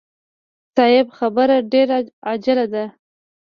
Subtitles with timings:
[0.75, 1.97] صيب خبره ډېره
[2.27, 2.85] عاجله ده.